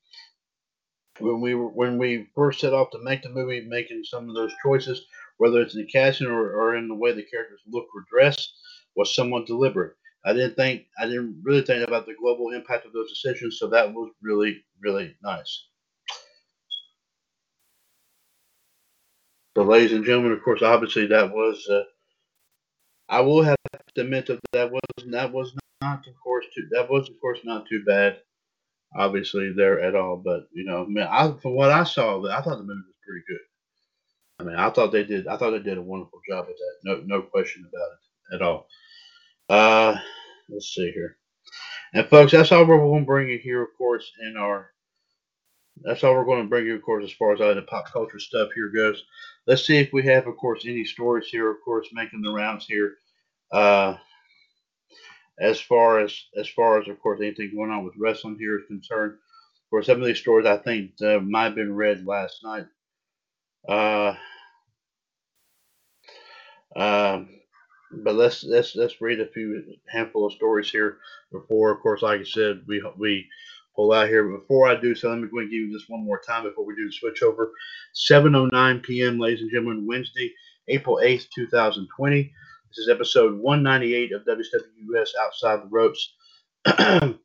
[1.19, 4.33] When we were, when we first set off to make the movie, making some of
[4.33, 5.05] those choices,
[5.37, 8.51] whether it's in the casting or, or in the way the characters look or dress,
[8.95, 9.93] was somewhat deliberate.
[10.25, 13.67] I didn't think I didn't really think about the global impact of those decisions, so
[13.67, 15.67] that was really really nice.
[19.55, 21.67] So, ladies and gentlemen, of course, obviously that was.
[21.69, 21.83] Uh,
[23.09, 23.57] I will have
[23.95, 25.53] to admit that that was that was
[25.83, 28.17] not, of course, too, that was of course not too bad.
[28.95, 32.57] Obviously, there at all, but you know, I I, from what I saw, I thought
[32.57, 33.39] the movie was pretty good.
[34.39, 35.27] I mean, I thought they did.
[35.27, 36.75] I thought they did a wonderful job at that.
[36.83, 38.67] No, no question about it at all.
[39.49, 39.97] Uh,
[40.49, 41.17] let's see here,
[41.93, 44.73] and folks, that's all we're going to bring you here, of course, in our
[45.81, 47.91] that's all we're going to bring you, of course, as far as all the pop
[47.91, 49.03] culture stuff here goes.
[49.47, 52.65] Let's see if we have, of course, any stories here, of course, making the rounds
[52.65, 52.95] here.
[53.51, 53.95] Uh,
[55.39, 58.65] as far as, as far as, of course, anything going on with wrestling here is
[58.67, 59.17] concerned.
[59.71, 62.67] Course, some of these stories I think uh, might have been read last night.
[63.67, 64.13] Uh,
[66.75, 67.29] um,
[68.03, 70.99] but let's let's let's read a few handful of stories here
[71.31, 73.27] before, of course, like I said, we we
[73.75, 74.23] pull out here.
[74.29, 76.43] But before I do so, let me go and give you this one more time
[76.43, 77.51] before we do the switch over.
[77.95, 80.31] 7.09 p.m., ladies and gentlemen, Wednesday,
[80.67, 82.33] April 8th, 2020.
[82.75, 86.15] This is episode 198 of WWS Outside the Ropes.
[86.65, 87.19] Mr.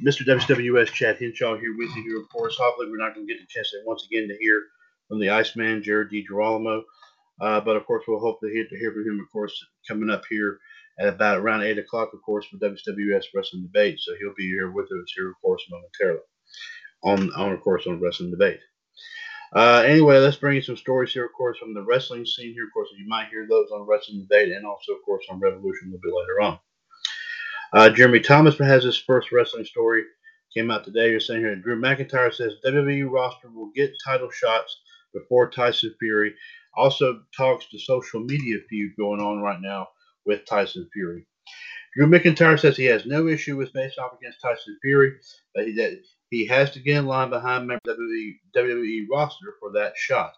[0.00, 2.56] WWS Chad Henshaw here with you here, of course.
[2.56, 4.62] Hopefully, we're not going to get the chance once again to hear
[5.08, 6.82] from the Iceman, Jared DiGirolamo.
[7.40, 9.52] Uh, but of course, we'll hope to hear, to hear from him, of course,
[9.88, 10.60] coming up here
[11.00, 13.98] at about around 8 o'clock, of course, for WWS Wrestling Debate.
[13.98, 16.20] So he'll be here with us here, of course, momentarily
[17.02, 18.60] on, on of course, on Wrestling Debate.
[19.54, 22.64] Uh, anyway, let's bring you some stories here, of course, from the wrestling scene here.
[22.64, 25.88] Of course, you might hear those on Wrestling Debate and also, of course, on Revolution
[25.88, 26.58] a little bit later on.
[27.74, 30.04] Uh, Jeremy Thomas has his first wrestling story.
[30.54, 31.10] Came out today.
[31.10, 34.80] You're saying here, Drew McIntyre says WWE roster will get title shots
[35.14, 36.34] before Tyson Fury.
[36.74, 39.88] Also talks to social media feud going on right now
[40.24, 41.26] with Tyson Fury.
[41.94, 45.12] Drew McIntyre says he has no issue with facing off against Tyson Fury,
[45.54, 46.00] but he, that
[46.32, 50.32] he has to get in line behind member WWE roster for that shot.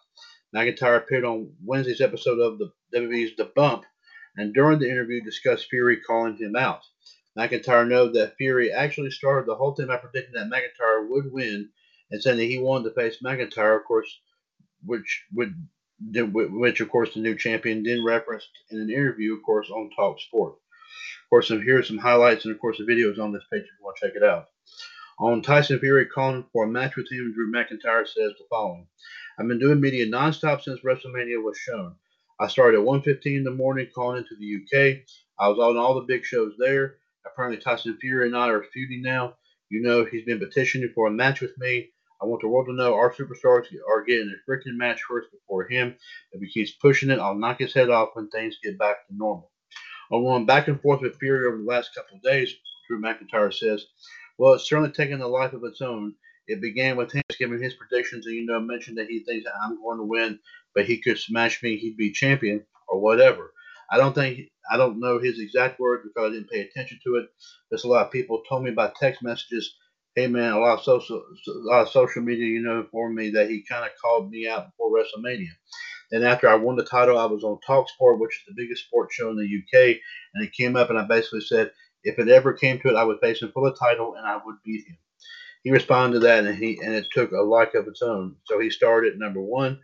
[0.53, 3.85] McIntyre appeared on Wednesday's episode of the WWE's The Bump,
[4.35, 6.81] and during the interview discussed Fury calling him out.
[7.37, 11.69] McIntyre noted that Fury actually started the whole thing by predicting that McIntyre would win
[12.11, 14.19] and saying that he wanted to face McIntyre, of course,
[14.85, 15.55] which would
[16.11, 20.19] which of course the new champion then referenced in an interview, of course, on Talk
[20.19, 20.55] Sport.
[20.55, 23.69] Of course, here are some highlights and of course the videos on this page if
[23.79, 24.49] you want to check it out.
[25.17, 28.85] On Tyson Fury calling for a match with him, Drew McIntyre says the following:
[29.39, 31.95] "I've been doing media nonstop since WrestleMania was shown.
[32.37, 35.05] I started at 1:15 in the morning calling into the UK.
[35.39, 36.97] I was on all the big shows there.
[37.25, 39.37] Apparently Tyson Fury and I are feuding now.
[39.69, 41.91] You know he's been petitioning for a match with me.
[42.21, 45.65] I want the world to know our superstars are getting a freaking match first before
[45.69, 45.95] him.
[46.33, 49.15] If he keeps pushing it, I'll knock his head off when things get back to
[49.15, 49.49] normal.
[50.11, 52.53] I'm going back and forth with Fury over the last couple of days,
[52.89, 53.85] Drew McIntyre says.
[54.37, 56.15] Well, it's certainly taken a life of its own.
[56.47, 59.81] It began with him giving his predictions and, you know, mentioned that he thinks I'm
[59.81, 60.39] going to win,
[60.73, 63.51] but he could smash me, he'd be champion or whatever.
[63.89, 67.15] I don't think, I don't know his exact words because I didn't pay attention to
[67.17, 67.29] it.
[67.69, 69.75] There's a lot of people told me by text messages
[70.15, 73.29] hey man, a lot of social, a lot of social media, you know, informed me
[73.31, 75.49] that he kind of called me out before WrestleMania.
[76.09, 79.13] Then after I won the title, I was on Talksport, which is the biggest sports
[79.13, 79.97] show in the UK,
[80.33, 81.71] and it came up, and I basically said
[82.05, 84.39] if it ever came to it, I would face him for the title, and I
[84.43, 84.97] would beat him.
[85.63, 88.35] He responded to that, and he and it took a like of its own.
[88.45, 89.79] So he started number one.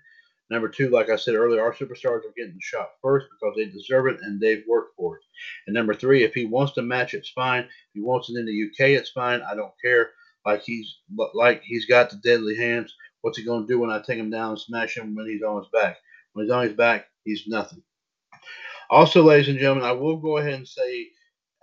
[0.50, 4.08] Number two, like I said earlier, our superstars are getting shot first because they deserve
[4.08, 5.24] it and they've worked for it.
[5.66, 7.64] And number three, if he wants to match, it's fine.
[7.64, 9.42] If he wants it in the UK, it's fine.
[9.50, 10.10] I don't care
[10.46, 10.98] like he's
[11.34, 12.94] like he's got the deadly hands.
[13.22, 15.58] What's he to do when I take him down and smash him when he's on
[15.58, 15.98] his back?
[16.34, 17.84] When he's on his back, he's nothing.
[18.90, 21.08] Also, ladies and gentlemen, I will go ahead and say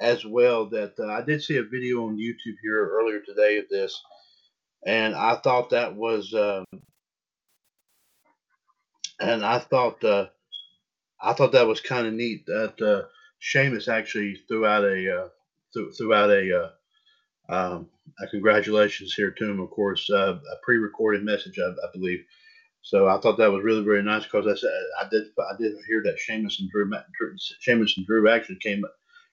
[0.01, 3.69] as well that uh, I did see a video on YouTube here earlier today of
[3.69, 4.01] this,
[4.87, 6.65] and I thought that was, um,
[9.21, 10.27] and I thought, uh,
[11.21, 13.09] I thought that was kind of neat that uh,
[13.39, 15.29] Sheamus actually threw out a uh,
[15.73, 16.71] threw, threw out a uh,
[17.49, 17.89] um,
[18.23, 22.21] uh, congratulations here to him, of course, uh, a pre-recorded message, I, I, believe.
[22.83, 25.75] So I thought that was really, really nice because I said I did I did
[25.87, 26.91] hear that Sheamus and Drew,
[27.61, 28.85] Sheamus and Drew actually came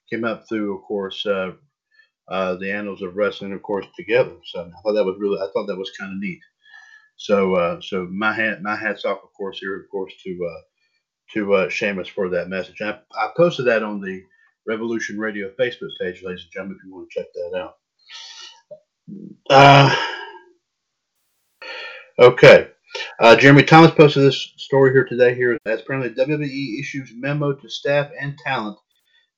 [0.09, 1.51] came up through, of course, uh,
[2.27, 4.35] uh, the annals of wrestling, of course, together.
[4.45, 6.39] So I thought that was really I thought that was kind of neat.
[7.17, 10.61] So uh, so my hat my hats off, of course, here, of course, to uh,
[11.33, 12.81] to uh, Sheamus for that message.
[12.81, 14.23] I, I posted that on the
[14.67, 17.75] Revolution Radio Facebook page, ladies and gentlemen, if you want to check that out.
[19.49, 19.95] Uh,
[22.19, 22.69] okay.
[23.19, 25.35] Uh, Jeremy Thomas posted this story here today.
[25.35, 28.77] Here, as apparently WWE issues memo to staff and talent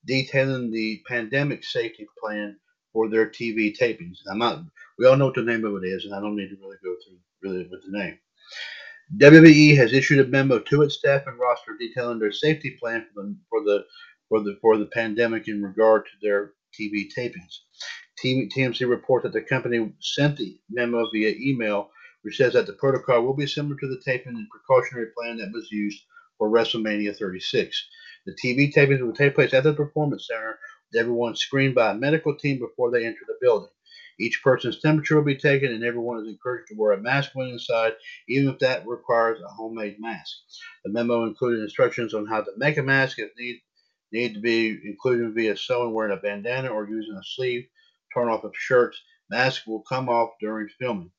[0.06, 2.56] detailing the pandemic safety plan
[2.92, 4.18] for their TV tapings.
[4.30, 4.62] I'm not.
[4.98, 6.76] We all know what the name of it is, and I don't need to really
[6.82, 8.18] go through really with the name.
[9.18, 13.22] WWE has issued a memo to its staff and roster detailing their safety plan for
[13.22, 13.84] the for the
[14.28, 17.60] for the for the pandemic in regard to their TV tapings.
[18.22, 21.90] TMC reports that the company sent the memo via email,
[22.22, 25.52] which says that the protocol will be similar to the taping and precautionary plan that
[25.52, 26.02] was used
[26.38, 27.88] for WrestleMania 36.
[28.26, 30.58] The TV tapings will take place at the Performance Center,
[30.90, 33.70] with everyone screened by a medical team before they enter the building.
[34.20, 37.48] Each person's temperature will be taken, and everyone is encouraged to wear a mask when
[37.48, 37.92] inside,
[38.28, 40.36] even if that requires a homemade mask.
[40.84, 43.60] The memo included instructions on how to make a mask if need,
[44.10, 47.66] need to be included via someone wearing a bandana or using a sleeve
[48.12, 49.00] torn off of shirts.
[49.30, 51.12] Masks will come off during filming.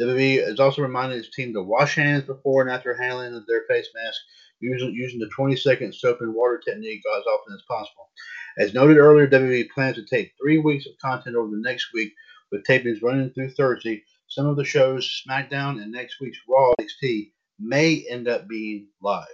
[0.00, 3.88] WWE has also reminded its team to wash hands before and after handling their face
[3.94, 4.20] mask,
[4.60, 8.10] using, using the 20 second soap and water technique as often as possible.
[8.58, 12.12] As noted earlier, WWE plans to take three weeks of content over the next week,
[12.50, 14.02] with tapings running through Thursday.
[14.26, 19.26] Some of the shows, SmackDown and next week's Raw NXT, may end up being live.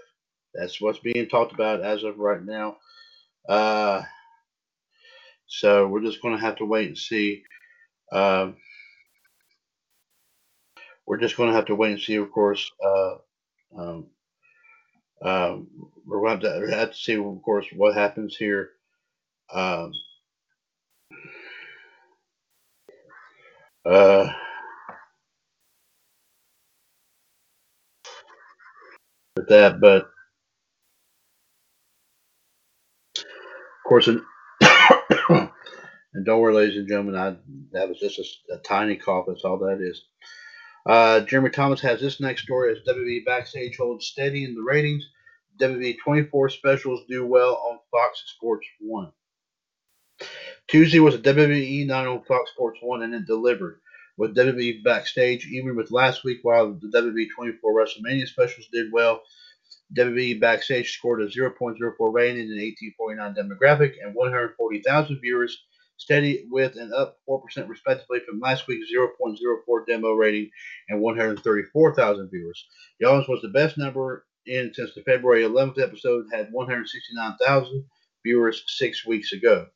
[0.54, 2.76] That's what's being talked about as of right now.
[3.48, 4.02] Uh,
[5.46, 7.42] so we're just going to have to wait and see.
[8.10, 8.52] Uh,
[11.06, 12.70] we're just going to have to wait and see, of course.
[12.84, 13.14] Uh,
[13.78, 14.06] um,
[15.22, 15.56] uh,
[16.06, 18.70] we're going to have to, see, of course, what happens here.
[19.52, 19.92] Um,
[23.86, 24.28] uh,
[29.36, 30.18] with that, but of
[33.88, 34.22] course, and
[36.26, 37.36] don't worry, ladies and gentlemen, I,
[37.72, 39.26] that was just a, a tiny cough.
[39.28, 40.04] That's all that is.
[40.86, 45.04] Uh, Jeremy Thomas has this next story as WWE Backstage holds steady in the ratings.
[45.60, 49.10] WWE 24 specials do well on Fox Sports 1.
[50.68, 53.80] Tuesday was a WWE night on Fox Sports 1 and it delivered.
[54.18, 59.20] With WWE Backstage, even with last week, while the WWE 24 WrestleMania specials did well,
[59.94, 61.78] WWE Backstage scored a 0.04
[62.12, 65.65] rating in an 1849 demographic and 140,000 viewers
[65.96, 70.50] steady with and up 4% respectively from last week's 0.04 demo rating
[70.88, 72.66] and 134,000 viewers.
[73.00, 77.84] The audience was the best number in since the February 11th episode had 169,000
[78.24, 79.66] viewers six weeks ago.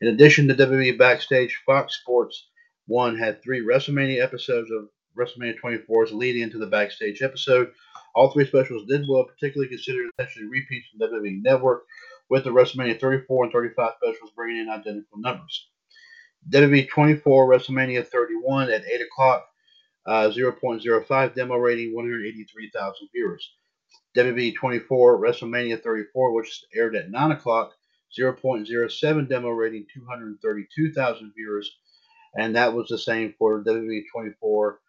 [0.00, 2.48] In addition to WWE Backstage, Fox Sports
[2.86, 7.72] 1 had three WrestleMania episodes of WrestleMania 24's leading into the Backstage episode.
[8.14, 11.84] All three specials did well, particularly considering essentially repeats from WWE Network,
[12.30, 15.68] with the WrestleMania 34 and 35 specials bringing in identical numbers.
[16.50, 19.46] WWE 24 WrestleMania 31 at 8 o'clock
[20.06, 23.52] uh, 0.05 demo rating, 183,000 viewers.
[24.16, 27.72] WWE 24 WrestleMania 34, which aired at 9 o'clock,
[28.18, 31.76] 0.07 demo rating, 232,000 viewers,
[32.36, 34.80] and that was the same for WWE 24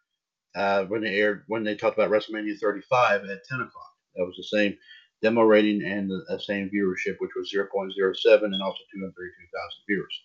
[0.56, 3.92] uh, when they aired when they talked about WrestleMania 35 at 10 o'clock.
[4.16, 4.78] That was the same
[5.22, 9.14] demo rating and the, the same viewership, which was 0.07 and also 232,000
[9.88, 10.22] viewers.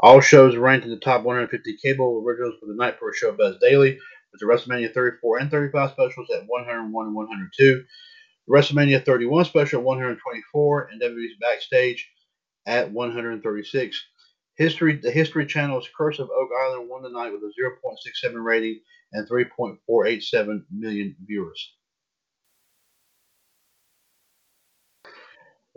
[0.00, 3.60] All shows ranked in the top 150 cable originals for the night for a Showbuzz
[3.60, 3.98] Daily,
[4.32, 7.84] with the WrestleMania 34 and 35 specials at 101 and 102.
[8.46, 12.08] The WrestleMania 31 special at 124 and WWE's Backstage
[12.66, 14.04] at 136.
[14.56, 18.80] History, the History Channel's Curse of Oak Island won the night with a 0.67 rating
[19.12, 21.75] and 3.487 million viewers.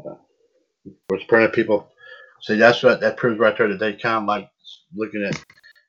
[0.05, 0.15] Uh,
[0.87, 1.89] of course, people
[2.41, 4.49] see that's what that proves right there that they kind of like
[4.95, 5.43] looking at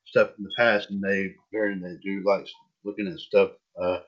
[0.04, 2.46] stuff in the past, and they very they do like
[2.84, 3.50] looking at stuff
[3.80, 3.98] uh,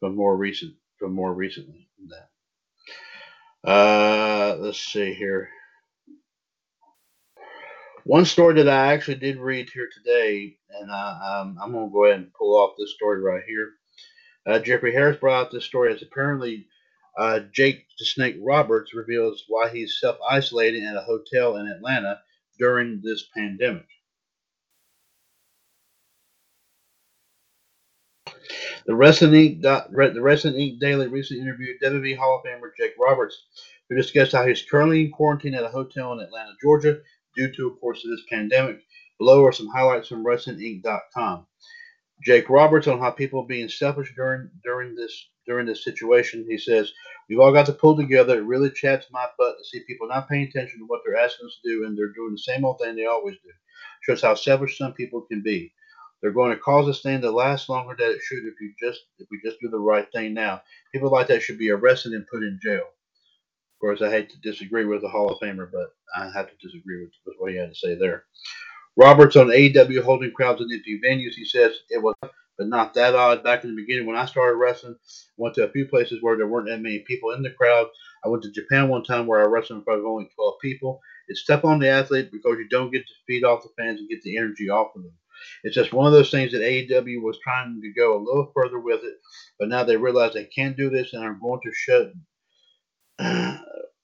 [0.00, 3.70] from more recent from more recently than that.
[3.70, 5.48] Uh, let's see here.
[8.04, 11.92] One story that I actually did read here today, and I, um, I'm going to
[11.92, 13.72] go ahead and pull off this story right here.
[14.46, 16.66] Uh, Jeffrey Harris brought out this story as apparently
[17.18, 22.20] uh, Jake the Snake Roberts reveals why he's self isolating at a hotel in Atlanta
[22.58, 23.86] during this pandemic.
[28.86, 29.62] The Wrestling Inc.
[29.62, 30.80] The Wrestling Inc.
[30.80, 33.44] Daily recently interviewed WWE Hall of Famer Jake Roberts,
[33.88, 37.00] who discussed how he's currently in quarantine at a hotel in Atlanta, Georgia,
[37.36, 38.80] due to, of course, this pandemic.
[39.18, 41.46] Below are some highlights from WrestlingInc.com.
[42.24, 46.46] Jake Roberts on how people are being selfish during during this during this situation.
[46.48, 46.92] He says,
[47.28, 48.38] We've all got to pull together.
[48.38, 51.46] It really chats my butt to see people not paying attention to what they're asking
[51.46, 53.50] us to do and they're doing the same old thing they always do.
[54.02, 55.72] Shows how selfish some people can be.
[56.22, 59.00] They're going to cause this thing to last longer than it should if you just
[59.18, 60.62] if we just do the right thing now.
[60.92, 62.82] People like that should be arrested and put in jail.
[62.82, 66.56] Of course, I hate to disagree with the Hall of Famer, but I have to
[66.60, 68.24] disagree with, with what he had to say there.
[68.96, 71.34] Roberts on AEW holding crowds in empty venues.
[71.34, 72.14] He says it was,
[72.60, 73.42] but not that odd.
[73.42, 74.94] Back in the beginning, when I started wrestling,
[75.38, 77.86] went to a few places where there weren't that many people in the crowd.
[78.22, 81.00] I went to Japan one time where I wrestled in front of only 12 people.
[81.28, 84.10] It's tough on the athlete because you don't get to feed off the fans and
[84.10, 85.14] get the energy off of them.
[85.64, 88.78] It's just one of those things that AEW was trying to go a little further
[88.78, 89.14] with it,
[89.58, 92.12] but now they realize they can't do this and are going to shut
[93.18, 93.58] and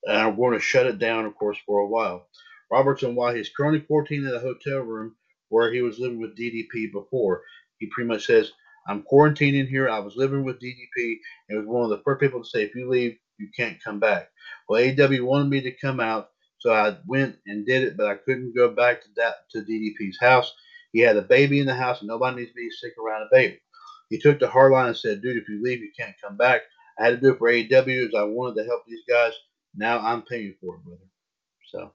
[0.07, 2.27] are going to shut it down, of course, for a while.
[2.73, 5.15] Roberts on, while he's currently quarantined in a hotel room
[5.51, 7.43] where he was living with DDP before,
[7.79, 8.53] he pretty much says,
[8.89, 9.89] I'm quarantining here.
[9.89, 11.17] I was living with DDP.
[11.49, 13.99] It was one of the first people to say, if you leave, you can't come
[14.01, 14.31] back.
[14.69, 18.15] Well, AEW wanted me to come out, so I went and did it, but I
[18.15, 20.55] couldn't go back to that to DDP's house.
[20.93, 23.29] He had a baby in the house, and nobody needs to be sick around a
[23.31, 23.61] baby.
[24.09, 26.63] He took the hard line and said, dude, if you leave, you can't come back.
[26.99, 29.33] I had to do it for AEW as I wanted to help these guys.
[29.75, 31.01] Now I'm paying for it, brother.
[31.71, 31.93] So,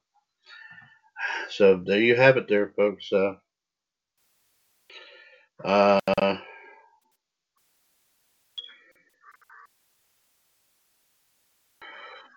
[1.50, 3.12] so there you have it, there, folks.
[3.12, 3.36] Uh,
[5.66, 6.00] uh,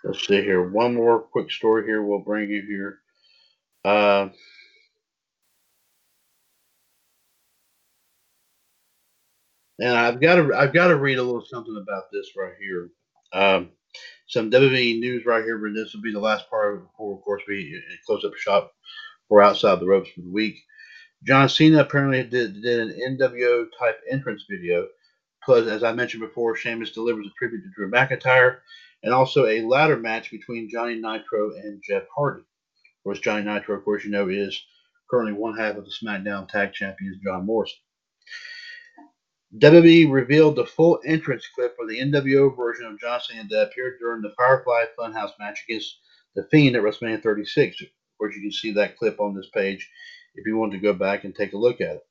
[0.04, 0.70] let's see here.
[0.70, 2.02] One more quick story here.
[2.02, 2.98] We'll bring you here.
[3.84, 4.28] Uh,
[9.80, 12.90] and I've got to I've got to read a little something about this right here.
[13.32, 13.70] Um,
[14.26, 17.14] some WWE news right here, but this will be the last part of it before,
[17.16, 18.72] of course, we close up shop
[19.28, 20.56] for outside the ropes for the week.
[21.24, 24.86] John Cena apparently did, did an NWO type entrance video.
[25.42, 28.58] Plus, as I mentioned before, Sheamus delivers a tribute to Drew McIntyre,
[29.02, 32.40] and also a ladder match between Johnny Nitro and Jeff Hardy.
[32.40, 34.58] Of course, Johnny Nitro, of course, you know, is
[35.10, 37.78] currently one half of the SmackDown Tag Champions, John Morrison.
[39.58, 43.98] WWE revealed the full entrance clip for the NWO version of John Cena that appeared
[44.00, 45.98] during the Firefly Funhouse match against
[46.34, 47.82] The Fiend at WrestleMania 36.
[47.82, 49.88] Of course, you can see that clip on this page
[50.34, 52.06] if you want to go back and take a look at it.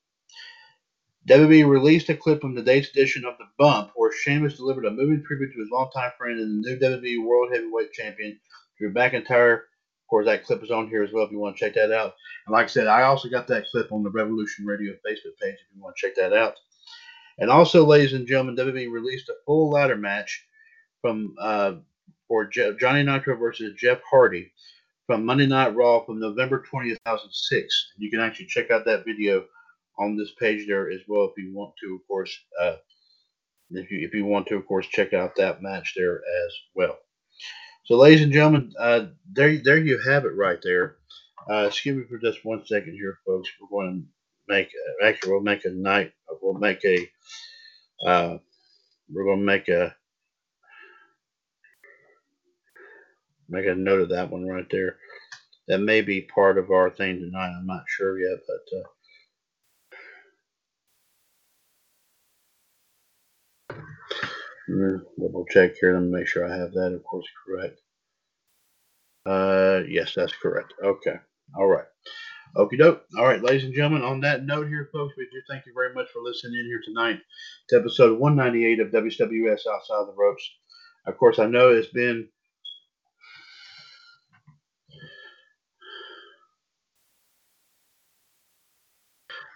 [1.28, 5.24] WWE released a clip from today's edition of The Bump where Sheamus delivered a moving
[5.24, 8.38] tribute to his longtime friend and the new WWE World Heavyweight Champion,
[8.78, 9.54] Drew McIntyre.
[9.54, 11.94] Of course, that clip is on here as well if you want to check that
[11.94, 12.14] out.
[12.46, 15.56] And like I said, I also got that clip on the Revolution Radio Facebook page
[15.56, 16.56] if you want to check that out.
[17.38, 20.46] And also, ladies and gentlemen, WWE released a full ladder match
[21.02, 21.76] from uh,
[22.28, 24.52] for Je- Johnny Nitro versus Jeff Hardy
[25.08, 27.94] from Monday Night Raw from November 20th, 2006.
[27.98, 29.46] You can actually check out that video
[30.00, 32.36] on this page there as well if you want to, of course.
[32.62, 32.76] Uh,
[33.72, 36.98] if you if you want to, of course, check out that match there as well.
[37.86, 40.98] So, ladies and gentlemen, uh, there there you have it right there.
[41.50, 43.50] Uh, excuse me for just one second here, folks.
[43.60, 44.70] We're going to make
[45.04, 46.14] actually we'll make a night.
[46.42, 47.10] We'll make a.
[48.06, 48.38] Uh,
[49.12, 49.96] we're gonna make a
[53.54, 54.98] make a note of that one right there.
[55.68, 57.54] That may be part of our thing tonight.
[57.58, 58.80] I'm not sure yet, but.
[58.80, 58.84] Uh,
[65.20, 65.94] double check here.
[65.94, 67.80] Let me make sure I have that, of course, correct.
[69.26, 70.74] Uh, yes, that's correct.
[70.84, 71.16] Okay.
[71.58, 71.86] All right.
[72.56, 73.04] Okie doke.
[73.18, 75.94] All right, ladies and gentlemen, on that note here, folks, we do thank you very
[75.94, 77.20] much for listening in here tonight
[77.70, 80.48] to episode 198 of WCWUS Outside the Ropes.
[81.08, 82.28] Of course, I know it's been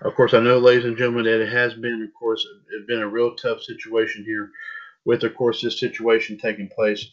[0.02, 3.02] Of course, I know, ladies and gentlemen, that it has been, of course, it's been
[3.02, 4.52] a real tough situation here
[5.06, 7.06] with, of course, this situation taking place.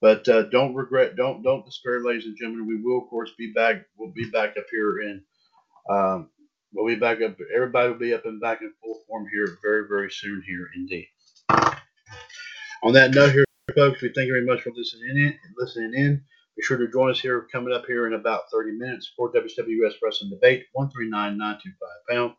[0.00, 2.66] But uh, don't regret, don't don't despair, ladies and gentlemen.
[2.66, 3.84] We will, of course, be back.
[3.98, 5.22] We'll be back up here in.
[5.90, 6.30] Um,
[6.72, 7.36] we'll be back up.
[7.54, 10.42] Everybody will be up and back in full form here very, very soon.
[10.46, 11.06] Here, indeed.
[12.82, 15.38] On that note, here, folks, we thank you very much for listening in.
[15.58, 16.22] Listening in.
[16.56, 19.94] Be sure to join us here coming up here in about 30 minutes for WCWUS
[20.02, 22.34] Wrestling Debate 139925 pound.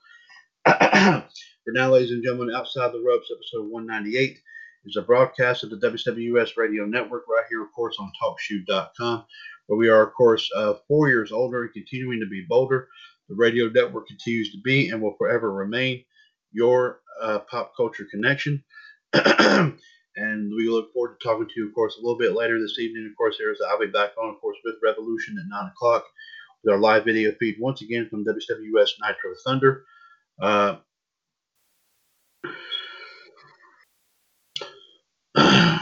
[1.64, 4.38] for now, ladies and gentlemen, outside the ropes, episode 198
[4.86, 9.26] is a broadcast of the WCWUS Radio Network right here, of course, on TalkShoe.com,
[9.68, 12.88] where we are, of course, uh, four years older and continuing to be bolder.
[13.30, 16.04] The radio network continues to be and will forever remain
[16.52, 18.64] your uh, pop culture connection.
[20.18, 22.80] and we look forward to talking to you, of course, a little bit later this
[22.80, 23.08] evening.
[23.10, 26.06] Of course, there's I'll be back on, of course, with Revolution at 9 o'clock
[26.64, 29.86] with our live video feed once again from WCWUS Nitro Thunder.
[30.42, 30.78] Uh,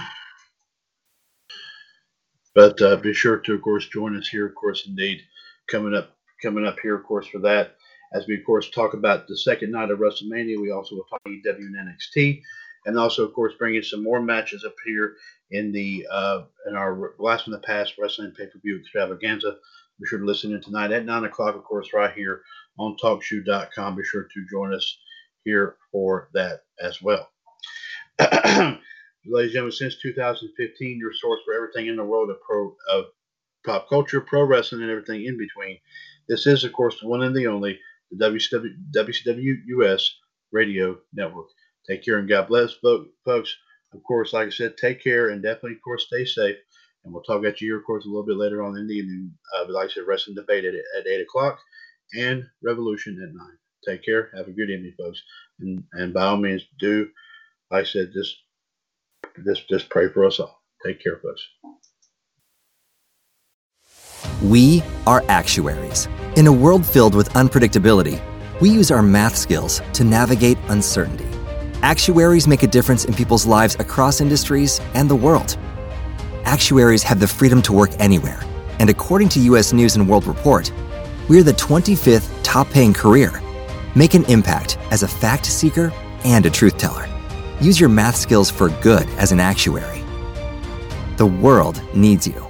[2.55, 5.21] but uh, be sure to, of course, join us here, of course, indeed,
[5.69, 7.75] coming up, coming up here, of course, for that.
[8.11, 11.21] As we, of course, talk about the second night of WrestleMania, we also will talk
[11.27, 12.41] AEW and NXT,
[12.85, 15.15] and also, of course, bringing some more matches up here
[15.51, 19.57] in the uh, in our last in the past wrestling pay per view extravaganza.
[19.99, 22.41] Be sure to listen in tonight at nine o'clock, of course, right here
[22.77, 23.95] on TalkShoe.com.
[23.95, 24.97] Be sure to join us
[25.43, 27.29] here for that as well.
[28.19, 28.79] Ladies
[29.25, 33.05] and gentlemen, since 2015, your source for everything in the world of pro of
[33.65, 35.77] pop culture, pro wrestling, and everything in between.
[36.27, 37.79] This is, of course, the one and the only,
[38.11, 40.09] the WCW, WCW US
[40.51, 41.47] Radio Network.
[41.89, 42.73] Take care and God bless,
[43.25, 43.55] folks.
[43.93, 46.57] Of course, like I said, take care and definitely, of course, stay safe.
[47.03, 49.31] And we'll talk at you, of course, a little bit later on in the evening.
[49.55, 51.59] Uh, but like I said, wrestling debate at, at 8 o'clock
[52.13, 53.47] and Revolution at 9.
[53.87, 54.29] Take care.
[54.35, 55.21] Have a good evening, folks.
[55.59, 57.09] And, and by all means, do,
[57.71, 58.35] like I said, just
[59.45, 60.61] just just pray for us all.
[60.85, 61.41] Take care, folks.
[64.43, 66.07] We are actuaries.
[66.35, 68.21] In a world filled with unpredictability,
[68.61, 71.38] we use our math skills to navigate uncertainty.
[71.81, 75.57] Actuaries make a difference in people's lives across industries and the world.
[76.43, 78.41] Actuaries have the freedom to work anywhere,
[78.79, 80.71] and according to US News and World Report,
[81.29, 83.41] we're the 25th top paying career.
[83.95, 85.93] Make an impact as a fact seeker
[86.25, 87.07] and a truth teller.
[87.61, 90.03] Use your math skills for good as an actuary.
[91.15, 92.48] The world needs you.